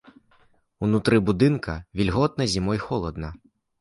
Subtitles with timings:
[0.87, 3.29] Унутры будынка вільготна, зімой холадна.